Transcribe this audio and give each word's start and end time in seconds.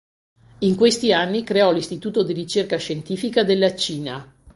In 0.61 0.75
questi 0.75 1.13
anni 1.13 1.43
creò 1.43 1.71
l'Istituto 1.71 2.23
di 2.23 2.33
Ricerca 2.33 2.77
Scientifica 2.77 3.43
della 3.43 3.75
Cina. 3.75 4.33